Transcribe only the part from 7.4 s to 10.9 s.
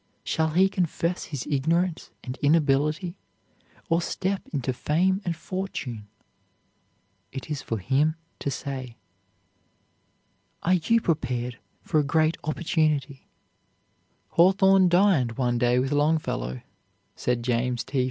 is for him to say." Are